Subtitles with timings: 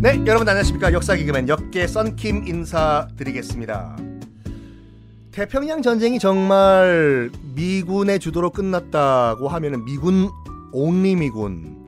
[0.00, 0.94] 네, 여러분 안녕하십니까?
[0.94, 3.96] 역사 기금엔 역계 썬킴 인사드리겠습니다.
[5.30, 10.30] 태평양 전쟁이 정말 미군의 주도로 끝났다고 하면은 미군
[10.72, 11.86] 옹리 미군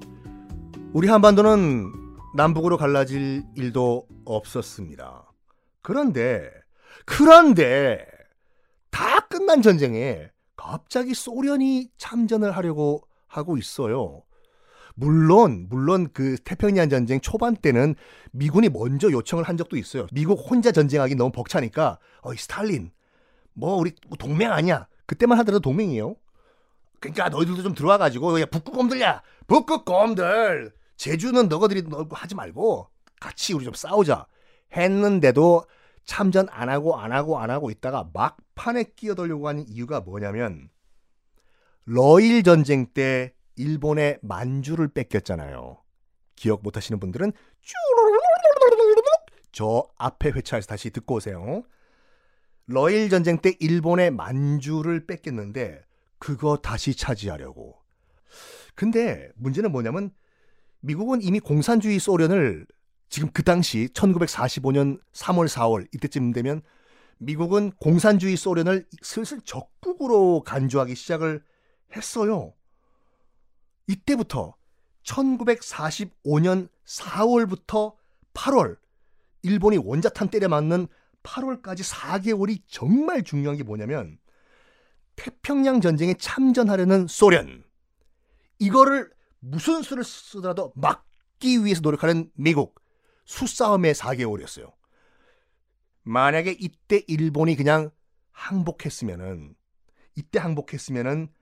[0.93, 1.91] 우리 한반도는
[2.37, 5.33] 남북으로 갈라질 일도 없었습니다.
[5.81, 6.51] 그런데
[7.07, 8.07] 그런데
[8.91, 14.23] 다 끝난 전쟁에 갑자기 소련이 참전을 하려고 하고 있어요.
[14.95, 17.95] 물론 물론 그 태평양 전쟁 초반 때는
[18.33, 20.07] 미군이 먼저 요청을 한 적도 있어요.
[20.13, 22.93] 미국 혼자 전쟁하기 너무 벅차니까 어이 스탈린
[23.55, 24.87] 뭐 우리 동맹 아니야.
[25.07, 26.15] 그때만 하더라도 동맹이에요.
[27.01, 29.23] 그러니까 너희들도 좀 들어와 가지고 야 북극곰들야.
[29.47, 30.73] 북극곰들.
[30.97, 34.27] 제주는 너희들이 너 하지 말고 같이 우리 좀 싸우자.
[34.77, 35.65] 했는데도
[36.05, 40.69] 참전 안 하고 안 하고 안 하고 있다가 막판에 끼어들려고 하는 이유가 뭐냐면
[41.85, 45.83] 러일 전쟁 때 일본의 만주를 뺏겼잖아요.
[46.37, 47.33] 기억 못 하시는 분들은
[49.51, 51.63] 저 앞에 회차에서 다시 듣고 오세요.
[52.67, 55.83] 러일 전쟁 때 일본의 만주를 뺏겼는데
[56.19, 57.77] 그거 다시 차지하려고.
[58.75, 60.13] 근데 문제는 뭐냐면
[60.81, 62.67] 미국은 이미 공산주의 소련을
[63.09, 66.63] 지금 그 당시 1945년 3월 4월 이때쯤 되면
[67.19, 71.43] 미국은 공산주의 소련을 슬슬 적국으로 간주하기 시작을
[71.97, 72.55] 했어요.
[73.87, 74.55] 이때부터
[75.05, 77.95] 1945년 4월부터
[78.35, 78.79] 8월
[79.43, 80.87] 일본이 원자탄 때려 맞는
[81.23, 84.19] 8월까지 4개월이 정말 중요한 게 뭐냐면
[85.17, 87.65] 태평양 전쟁에 참전하려는 소련
[88.59, 92.81] 이거를 무슨 수를 쓰더라도 막기 위해서 노력하는 미국
[93.25, 94.73] 수싸움의 4개월이었어요.
[96.05, 97.91] 만약에 이때 일본이 그냥
[98.31, 99.55] 항복했으면은
[100.17, 101.33] 이때 항복했으면은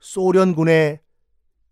[0.00, 1.00] 소련군의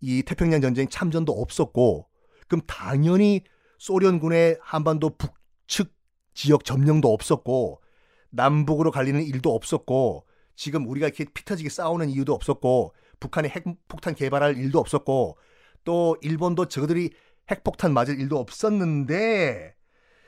[0.01, 2.07] 이 태평양 전쟁 참전도 없었고
[2.47, 3.43] 그럼 당연히
[3.77, 5.93] 소련군의 한반도 북측
[6.33, 7.81] 지역 점령도 없었고
[8.29, 14.79] 남북으로 갈리는 일도 없었고 지금 우리가 이렇게 피터지게 싸우는 이유도 없었고 북한이 핵폭탄 개발할 일도
[14.79, 15.37] 없었고
[15.83, 17.11] 또 일본도 저들이
[17.49, 19.75] 핵폭탄 맞을 일도 없었는데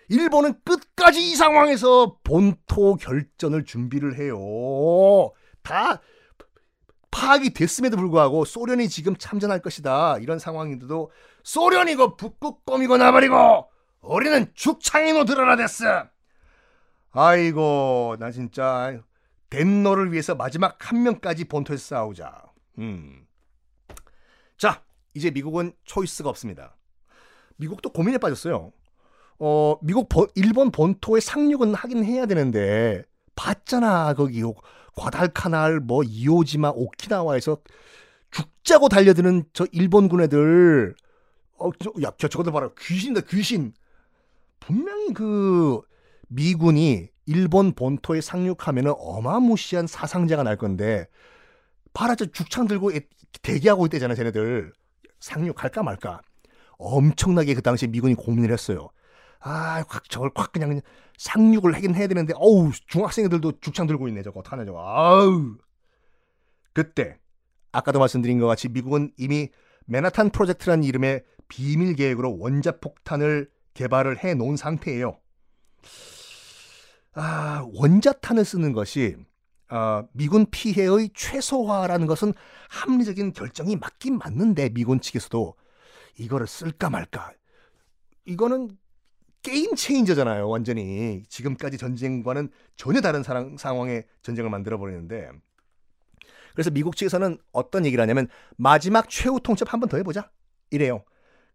[0.09, 5.31] 일본은 끝까지 이 상황에서 본토 결전을 준비를 해요.
[5.61, 6.01] 다
[7.11, 10.17] 파악이 됐음에도 불구하고 소련이 지금 참전할 것이다.
[10.19, 11.11] 이런 상황인데도
[11.43, 13.69] 소련이고 북극 곰이고 나발이고
[14.01, 16.07] 우리는 죽창이노 드러나 됐어.
[17.11, 18.99] 아이고 나 진짜
[19.49, 22.43] 덴노를 위해서 마지막 한 명까지 본토에서 싸우자.
[22.77, 23.25] 음.
[24.57, 24.83] 자
[25.13, 26.75] 이제 미국은 초이스가 없습니다.
[27.57, 28.71] 미국도 고민에 빠졌어요.
[29.39, 33.03] 어, 미국 본, 일본 본토에 상륙은 하긴 해야 되는데
[33.35, 34.41] 봤잖아 거기
[34.99, 37.57] 과달카날 뭐 이오지마 오키나와에서
[38.31, 40.93] 죽자고 달려드는 저 일본군 애들.
[41.57, 42.69] 어, 저, 야, 저, 저거들 봐라.
[42.77, 43.73] 귀신이다 귀신.
[44.59, 45.81] 분명히 그
[46.27, 51.07] 미군이 일본 본토에 상륙하면은 어마무시한 사상자가 날 건데
[51.93, 52.91] 봐라 저 죽창 들고
[53.41, 54.73] 대기하고 있대잖아 쟤네들.
[55.19, 56.21] 상륙할까 말까.
[56.77, 58.89] 엄청나게 그 당시에 미군이 고민을 했어요.
[59.39, 60.81] 아, 확 저걸 확 그냥
[61.17, 64.81] 상륙을 하긴 해야 되는데 어우, 중학생들도 죽창 들고 있네 저거 어떡하냐 저거.
[64.85, 65.57] 아우.
[66.73, 67.17] 그때
[67.71, 69.49] 아까도 말씀드린 것 같이 미국은 이미
[69.85, 75.19] 맨하탄 프로젝트라는 이름의 비밀 계획으로 원자 폭탄을 개발을 해 놓은 상태예요.
[77.13, 79.15] 아, 원자탄을 쓰는 것이
[79.69, 82.33] 어, 미군 피해의 최소화라는 것은
[82.69, 85.55] 합리적인 결정이 맞긴 맞는데 미군 측에서도
[86.17, 87.33] 이거를 쓸까 말까.
[88.25, 88.77] 이거는
[89.41, 91.23] 게임 체인저잖아요, 완전히.
[91.29, 95.29] 지금까지 전쟁과는 전혀 다른 사랑, 상황의 전쟁을 만들어 버리는데.
[96.53, 98.27] 그래서 미국 측에서는 어떤 얘기를 하냐면
[98.57, 100.29] 마지막 최후 통첩 한 번 더 해보자.
[100.71, 101.03] 이래요.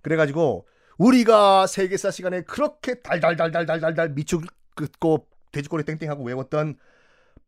[0.03, 0.67] 그래가지고
[0.99, 4.45] 우리가 세계사 시간에 그렇게 달달달달달달달 미축
[4.77, 6.77] 긋고 돼지꼬리 땡땡하고 외웠던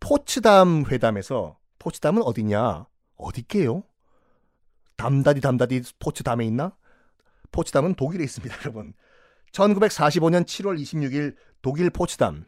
[0.01, 2.87] 포츠담 회담에서 포츠담은 어디냐?
[3.17, 3.83] 어디게요?
[4.97, 6.77] 담다디 담다디 포츠담에 있나?
[7.53, 8.93] 포츠담은 독일에 있습니다, 여러분.
[9.57, 12.45] 1945년 7월 26일 독일 포츠담.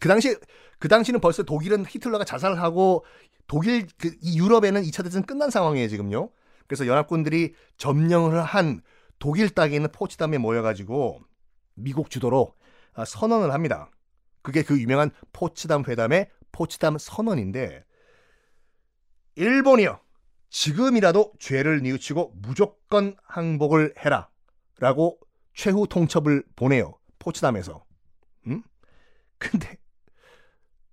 [0.00, 0.36] 그 당시
[0.78, 3.04] 그 당시는 벌써 독일은 히틀러가 자살하고
[3.46, 6.30] 독일 그 유럽에는 2차 대전 끝난 상황이에요, 지금요.
[6.66, 8.82] 그래서 연합군들이 점령을 한
[9.18, 11.20] 독일 땅에 있는 포츠담에 모여 가지고
[11.74, 12.54] 미국 주도로
[12.94, 13.90] 아, 선언을 합니다.
[14.42, 17.84] 그게 그 유명한 포츠담 회담의 포츠담 선언인데
[19.36, 20.00] 일본이요.
[20.48, 24.30] 지금이라도 죄를 뉘우치고 무조건 항복을 해라.
[24.78, 25.18] 라고
[25.56, 26.94] 최후 통첩을 보내요.
[27.18, 27.82] 포츠담에서.
[28.46, 28.62] 음?
[29.38, 29.76] 근데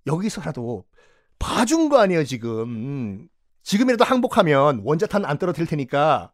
[0.08, 0.86] 여기서라도
[1.38, 2.62] 봐준 거 아니에요, 지금.
[2.62, 3.30] 음.
[3.62, 6.32] 지금이라도 항복하면 원자탄 안 떨어뜨릴 테니까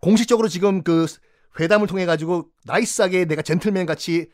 [0.00, 1.06] 공식적으로 지금 그
[1.58, 4.30] 회담을 통해 가지고 나이스하게 내가 젠틀맨 같이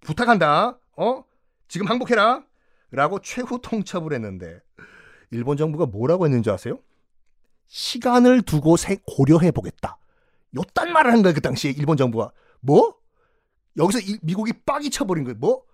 [0.00, 0.78] 부탁한다.
[0.96, 1.24] 어?
[1.66, 2.44] 지금 항복해라.
[2.90, 4.60] 라고 최후 통첩을 했는데
[5.30, 6.78] 일본 정부가 뭐라고 했는지 아세요?
[7.66, 9.98] 시간을 두고 고려해 보겠다.
[10.56, 12.32] 요딴 말을 한 거야 그 당시에 일본 정부가.
[12.60, 12.96] 뭐?
[13.76, 15.38] 여기서 이, 미국이 빡이 쳐버린 거예요.
[15.38, 15.64] 뭐?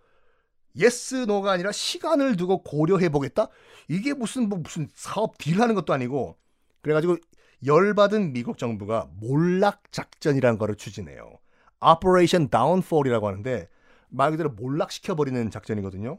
[0.77, 3.49] yes no가 아니라 시간을 두고 고려해 보겠다.
[3.89, 6.37] 이게 무슨 뭐 무슨 사업 deal하는 것도 아니고
[6.83, 7.17] 그래가지고
[7.65, 11.39] 열받은 미국 정부가 몰락 작전이라는 거를 추진해요.
[11.81, 13.69] Operation Downfall이라고 하는데
[14.09, 16.19] 말 그대로 몰락시켜 버리는 작전이거든요.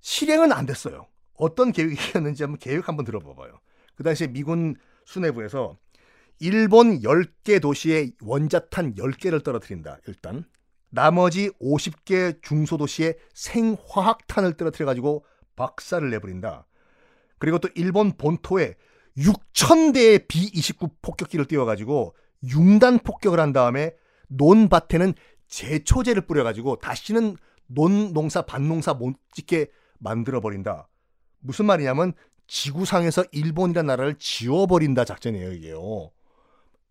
[0.00, 1.06] 실행은 안 됐어요.
[1.34, 3.58] 어떤 계획이었는지 한번 계획 한번 들어봐봐요.
[3.94, 5.76] 그 당시에 미군 수뇌부에서
[6.40, 9.98] 일본 10개 도시에 원자탄 10개를 떨어뜨린다.
[10.06, 10.44] 일단
[10.90, 15.24] 나머지 50개 중소도시에 생화학탄을 떨어뜨려 가지고
[15.56, 16.66] 박살을 내버린다.
[17.38, 18.74] 그리고 또 일본 본토에
[19.16, 22.14] 6,000대의 B-29 폭격기를 띄워 가지고
[22.44, 23.92] 융단 폭격을 한 다음에
[24.28, 25.14] 논밭에는
[25.48, 27.36] 제초제를 뿌려 가지고 다시는
[27.66, 29.66] 논 농사 밭농사 못 짓게
[29.98, 30.88] 만들어 버린다.
[31.40, 32.12] 무슨 말이냐면
[32.46, 36.10] 지구상에서 일본이라는 나라를 지워버린다 작전이에요 이게요.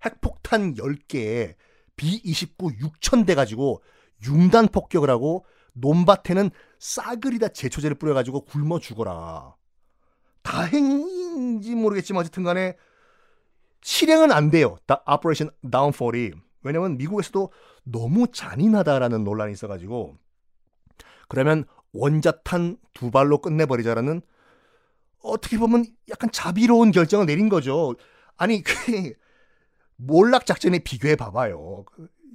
[0.06, 1.56] 핵폭탄 10개에
[1.96, 3.82] B-29 6,000대 가지고
[4.26, 6.50] 융단 폭격을 하고 논밭에는
[6.80, 9.56] 싸그리다 제초제를 뿌려가지고 굶어 죽어라.
[10.42, 12.78] 다행인지 모르겠지만 어쨌든 간에
[13.82, 14.78] 실행은 안 돼요.
[14.86, 16.32] 다 Operation Downfall이.
[16.64, 17.52] 왜냐면 미국에서도
[17.84, 20.18] 너무 잔인하다라는 논란이 있어가지고
[21.28, 24.22] 그러면 원자탄 두 발로 끝내버리자라는
[25.22, 27.96] 어떻게 보면 약간 자비로운 결정을 내린 거죠.
[28.36, 29.14] 아니 그
[29.98, 31.86] 몰락 작전에 비교해 봐봐요.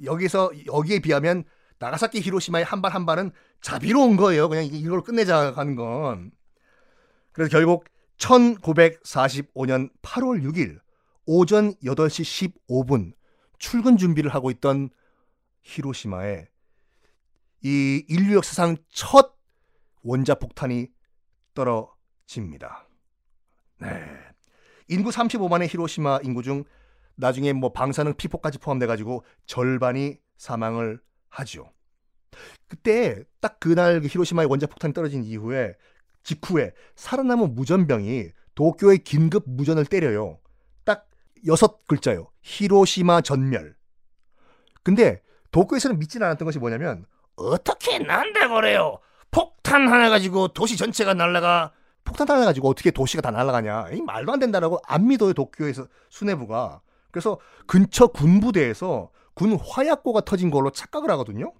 [0.05, 1.45] 여기서 여기에 비하면
[1.79, 4.49] 나가사키 히로시마의 한 발 한 발은 자비로운 거예요.
[4.49, 6.31] 그냥 이걸 끝내자 하는 건.
[7.33, 7.85] 그래서 결국
[8.19, 10.79] 1945년 8월 6일
[11.27, 13.13] 오전 8시 15분
[13.59, 14.91] 출근 준비를 하고 있던
[15.63, 16.49] 히로시마에
[17.65, 19.37] 이 인류 역사상 첫
[20.03, 20.89] 원자 폭탄이
[21.55, 22.89] 떨어집니다.
[23.79, 23.89] 네.
[24.89, 26.65] 인구 35만의 히로시마 인구 중
[27.23, 31.71] 나중에 뭐 방사능 피폭까지 포함돼 가지고 절반이 사망을 하죠.
[32.67, 35.75] 그때 딱 그날 그 히로시마의 원자 폭탄이 떨어진 이후에
[36.25, 40.41] 직후에 살아남은 무전병이 도쿄의 긴급 무전을 때려요.
[40.85, 41.07] 딱
[41.47, 42.29] 여섯 글자요.
[42.43, 43.77] 히로시마 전멸.
[44.83, 45.23] 근데
[45.53, 47.05] 도쿄에서는 믿지는 않았던 것이 뭐냐면
[47.37, 48.99] 어떻게 난데 그래요?
[49.31, 51.73] 폭탄 하나 가지고 도시 전체가 날라가
[52.03, 53.91] 폭탄 하나 가지고 어떻게 도시가 다 날아가냐?
[53.93, 56.83] 이 말도 안 된다라고 안 믿어요 도쿄에서 수뇌부가.
[57.13, 61.53] 그래서 근처 군부대에서 군 화약고가 터진 걸로 착각을 하거든요.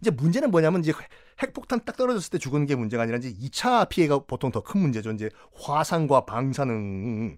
[0.00, 0.92] 이제 문제는 뭐냐면 이제
[1.40, 5.12] 핵폭탄 딱 떨어졌을 때 죽은 게 문제가 아니라 이제 2차 피해가 보통 더 큰 문제죠.
[5.12, 7.36] 이제 화상과 방사능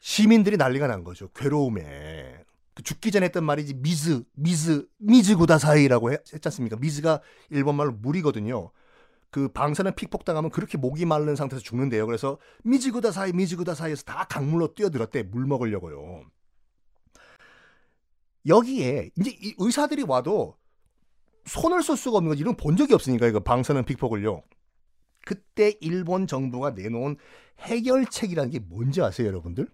[0.00, 1.28] 시민들이 난리가 난 거죠.
[1.34, 2.44] 괴로움에.
[2.74, 6.76] 그 죽기 전에 했던 말이 지 미즈, 미즈, 미즈구다사이라고 했지 않습니까?
[6.76, 7.20] 미즈가
[7.50, 8.70] 일본말로 물이거든요.
[9.34, 12.06] 그 방사능 픽폭당하면 그렇게 목이 마른 상태에서 죽는데요.
[12.06, 16.24] 그래서 미지구다 사이 미지구다 사이에서 다 강물로 뛰어들었대 물 먹으려고요.
[18.46, 20.56] 여기에 이제 의사들이 와도
[21.46, 24.44] 손을 쓸 수가 없는 거지 이런 본 적이 없으니까 이거 방사능 픽폭을요.
[25.26, 27.16] 그때 일본 정부가 내놓은
[27.58, 29.66] 해결책이라는 게 뭔지 아세요, 여러분들?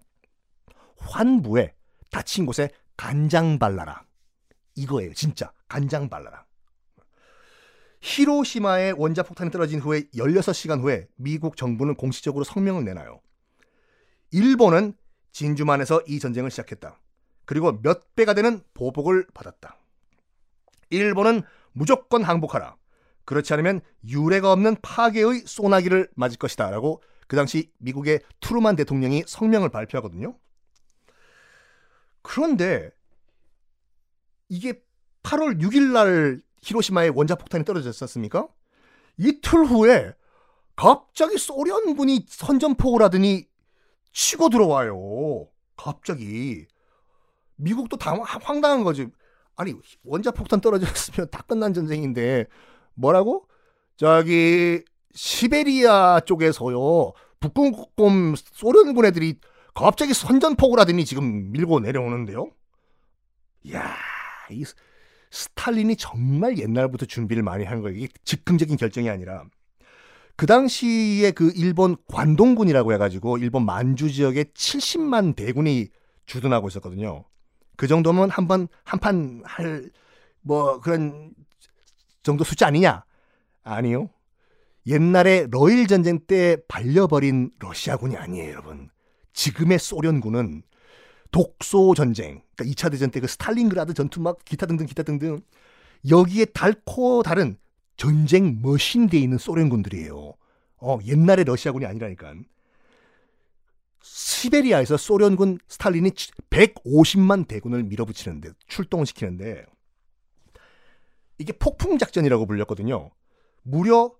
[0.97, 1.75] 환부에
[2.09, 4.07] 다친 곳에 간장 발라라.
[4.73, 5.53] 이거예요, 진짜.
[5.67, 6.45] 간장 발라라.
[8.01, 13.21] 히로시마의 원자폭탄이 떨어진 후에 16시간 후에 미국 정부는 공식적으로 성명을 내놔요.
[14.31, 14.93] 일본은
[15.31, 16.99] 진주만에서 이 전쟁을 시작했다.
[17.45, 19.77] 그리고 몇 배가 되는 보복을 받았다.
[20.89, 21.43] 일본은
[21.73, 22.75] 무조건 항복하라.
[23.25, 26.69] 그렇지 않으면 유례가 없는 파괴의 소나기를 맞을 것이다.
[26.69, 30.37] 라고 그 당시 미국의 트루만 대통령이 성명을 발표하거든요.
[32.21, 32.91] 그런데
[34.49, 34.81] 이게
[35.23, 38.47] 8월 6일 날 히로시마에 원자폭탄이 떨어졌었습니까?
[39.17, 40.13] 이틀 후에
[40.75, 43.47] 갑자기 소련군이 선전포고를 하더니
[44.13, 45.47] 치고 들어와요.
[45.75, 46.65] 갑자기.
[47.55, 49.07] 미국도 당, 황당한 거지.
[49.55, 52.45] 아니 원자폭탄 떨어졌으면 다 끝난 전쟁인데
[52.93, 53.47] 뭐라고?
[53.97, 59.39] 저기 시베리아 쪽에서요 북극곰 소련군 애들이
[59.73, 62.49] 갑자기 선전폭을 하더니 지금 밀고 내려오는데요.
[63.63, 63.95] 이야,
[64.49, 64.63] 이
[65.31, 67.97] 스탈린이 정말 옛날부터 준비를 많이 한 거예요.
[67.97, 69.45] 이게 즉흥적인 결정이 아니라
[70.35, 75.87] 그 당시에 그 일본 관동군이라고 해가지고 일본 만주 지역에 70만 대군이
[76.25, 77.23] 주둔하고 있었거든요.
[77.77, 79.89] 그 정도면 한 번 한판 할
[80.41, 81.33] 뭐 그런
[82.23, 83.03] 정도 숫자 아니냐?
[83.63, 84.09] 아니요.
[84.87, 88.89] 옛날에 러일 전쟁 때 발려버린 러시아군이 아니에요, 여러분.
[89.33, 90.63] 지금의 소련군은
[91.31, 95.41] 독소 전쟁, 그러니까 2차 대전 때 그 스탈린그라드 전투 막 기타 등등 기타 등등
[96.09, 97.57] 여기에 닳고 닳은
[97.97, 100.33] 전쟁 machine 돼 있는 소련군들이에요.
[100.77, 102.33] 어, 옛날의 러시아군이 아니라니까.
[104.01, 106.09] 시베리아에서 소련군 스탈린이
[106.49, 109.63] 150만 대군을 밀어붙이는데 출동을 시키는데
[111.37, 113.11] 이게 폭풍 작전이라고 불렸거든요.
[113.61, 114.11] 무려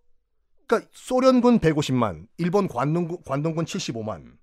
[0.68, 4.38] 그러니까 소련군 150만, 일본 관동군 75만.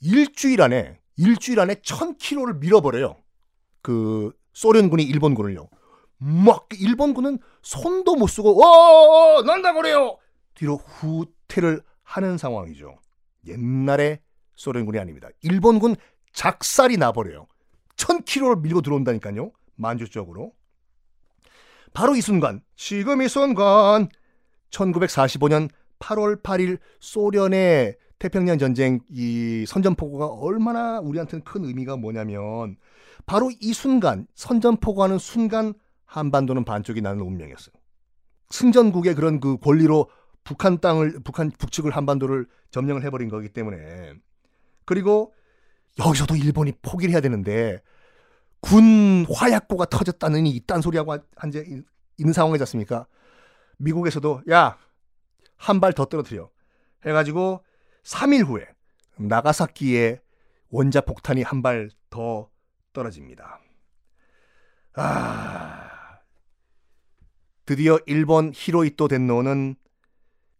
[0.00, 3.16] 일주일 안에 일주일 안에 1000km를 밀어버려요.
[3.82, 5.68] 그 소련군이 일본군을요.
[6.18, 10.18] 막 일본군은 손도 못 쓰고 어 난다 그래요.
[10.54, 12.96] 뒤로 후퇴를 하는 상황이죠.
[13.46, 14.20] 옛날에
[14.54, 15.28] 소련군이 아닙니다.
[15.42, 15.96] 일본군
[16.32, 17.46] 작살이 나버려요.
[17.96, 19.52] 1000km를 밀고 들어온다니까요.
[19.74, 20.52] 만주적으로.
[21.92, 24.08] 바로 이 순간, 지금 이 순간
[24.70, 32.76] 1945년 8월 8일 소련의 태평양 전쟁 이 선전포고가 얼마나 우리한테는 큰 의미가 뭐냐면
[33.26, 35.74] 바로 이 순간 선전포고하는 순간
[36.06, 37.74] 한반도는 반쪽이 나는 운명이었어요.
[38.50, 40.08] 승전국의 그런 그 권리로
[40.44, 44.14] 북한 땅을 북한 북측을 한반도를 점령을 해버린 거기 때문에
[44.84, 45.34] 그리고
[45.98, 47.82] 여기서도 일본이 포기를 해야 되는데
[48.60, 51.64] 군 화약고가 터졌다느니 이딴 소리하고 한제
[52.18, 53.06] 있는 상황이지 습니까
[53.78, 54.78] 미국에서도 야
[55.58, 56.50] 한 발 더 떨어뜨려
[57.06, 57.64] 해가지고
[58.04, 58.66] 3일 후에
[59.16, 60.20] 나가사키에
[60.70, 62.50] 원자 폭탄이 한 발 더
[62.92, 63.58] 떨어집니다.
[64.94, 66.18] 아
[67.64, 69.76] 드디어 일본 히로이토 덴노는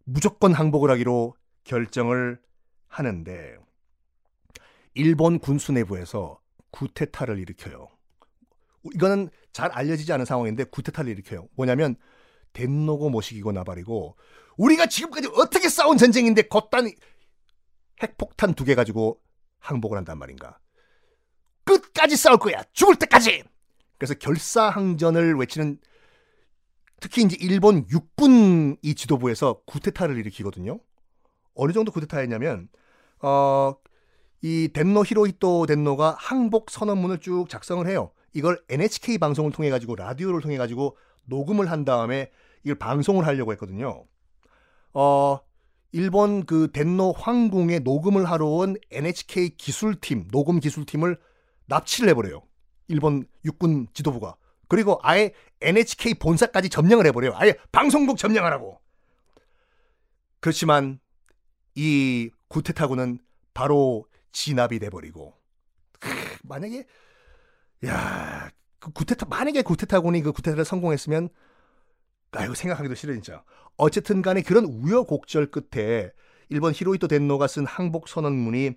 [0.05, 2.41] 무조건 항복을 하기로 결정을
[2.87, 3.55] 하는데
[4.95, 6.39] 일본 군수 내부에서
[6.71, 7.87] 구테타를 일으켜요.
[8.95, 11.47] 이거는 잘 알려지지 않은 상황인데 구테타를 일으켜요.
[11.55, 11.95] 뭐냐면
[12.53, 14.17] 덴노고 모시기고 나발이고
[14.57, 16.89] 우리가 지금까지 어떻게 싸운 전쟁인데 겉단
[18.03, 19.21] 핵폭탄 두 개 가지고
[19.59, 20.59] 항복을 한단 말인가.
[21.63, 22.61] 끝까지 싸울 거야.
[22.73, 23.43] 죽을 때까지.
[23.97, 25.79] 그래서 결사항전을 외치는
[26.99, 30.79] 특히 이제 일본 육군 이 지도부에서 구테타를 일으키거든요.
[31.55, 32.69] 어느 정도 구테타였냐면
[33.21, 33.75] 어,
[34.41, 38.11] 이 덴노 히로히토 덴노가 항복 선언문을 쭉 작성을 해요.
[38.33, 42.31] 이걸 NHK 방송을 통해 가지고 라디오를 통해 가지고 녹음을 한 다음에
[42.63, 44.05] 이걸 방송을 하려고 했거든요.
[44.93, 45.39] 어,
[45.93, 51.17] 일본 그 덴노 황궁에 녹음을 하러 온 NHK 기술팀, 녹음 기술팀을
[51.67, 52.41] 납치를 해버려요.
[52.87, 54.35] 일본 육군 지도부가.
[54.67, 57.33] 그리고 아예 NHK 본사까지 점령을 해버려요.
[57.35, 58.79] 아예 방송국 점령하라고.
[60.41, 60.99] 그렇지만
[61.75, 63.19] 이 구테타군은
[63.53, 65.33] 바로 진압이 돼버리고
[66.43, 66.85] 만약에
[67.85, 68.51] 야
[68.83, 71.29] 그 구테타 만약에 구테타군이 그 구테타를 성공했으면
[72.33, 73.43] 나 이거 생각하기도 싫어 진짜.
[73.77, 76.11] 어쨌든 간에 그런 우여곡절 끝에
[76.49, 78.71] 일본 히로이토 덴노가 쓴 항복 선언문이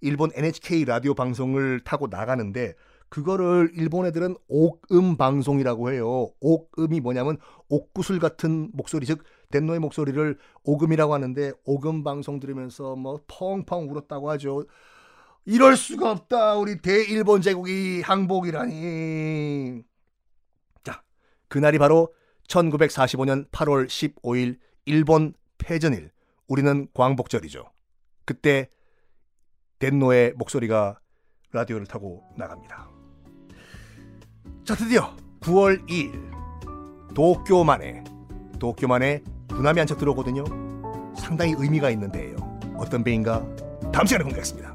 [0.00, 2.74] 일본 NHK 라디오 방송을 타고 나가는데
[3.08, 6.30] 그거를 일본 애들은 옥음 방송이라고 해요.
[6.40, 7.36] 옥음이 뭐냐면
[7.68, 14.64] 옥구슬 같은 목소리 즉 덴노의 목소리를 옥음이라고 하는데 옥음 방송 들으면서 뭐 펑펑 울었다고 하죠.
[15.44, 16.56] 이럴 수가 없다.
[16.56, 19.82] 우리 대일본 제국이 항복이라니.
[20.84, 21.02] 자,
[21.48, 22.14] 그날이 바로
[22.50, 26.10] 1945년 8월 15일 일본 패전일.
[26.48, 27.64] 우리는 광복절이죠.
[28.24, 28.68] 그때
[29.78, 30.98] 덴노의 목소리가
[31.52, 32.88] 라디오를 타고 나갑니다.
[34.64, 38.04] 자, 드디어 9월 2일 도쿄만에
[38.58, 40.44] 도쿄만에 군함이 한 척 들어오거든요.
[41.16, 42.36] 상당히 의미가 있는 데예요.
[42.76, 43.40] 어떤 배인가
[43.92, 44.69] 다음 시간에 공개하겠습니다.